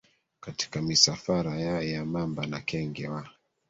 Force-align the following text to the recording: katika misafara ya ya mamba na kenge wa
katika 0.39 0.81
misafara 0.81 1.59
ya 1.59 1.81
ya 1.81 2.05
mamba 2.05 2.45
na 2.45 2.61
kenge 2.61 3.07
wa 3.07 3.29